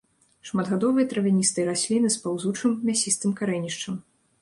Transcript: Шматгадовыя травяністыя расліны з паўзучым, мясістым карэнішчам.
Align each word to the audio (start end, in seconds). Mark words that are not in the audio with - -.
Шматгадовыя 0.49 1.05
травяністыя 1.11 1.65
расліны 1.71 2.09
з 2.17 2.25
паўзучым, 2.25 2.71
мясістым 2.91 3.31
карэнішчам. 3.45 4.05